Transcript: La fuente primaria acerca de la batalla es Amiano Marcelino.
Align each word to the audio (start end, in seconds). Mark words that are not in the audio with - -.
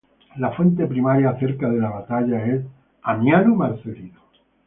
La 0.37 0.49
fuente 0.51 0.87
primaria 0.87 1.29
acerca 1.29 1.69
de 1.69 1.77
la 1.79 1.91
batalla 1.91 2.43
es 2.43 2.65
Amiano 3.03 3.53
Marcelino. 3.53 4.19